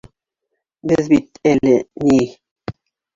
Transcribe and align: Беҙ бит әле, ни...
Беҙ 0.91 1.09
бит 1.13 1.39
әле, 1.49 1.75
ни... 2.07 2.17